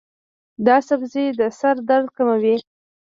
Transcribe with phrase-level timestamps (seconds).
[0.65, 2.55] دا سبزی د سر درد کموي.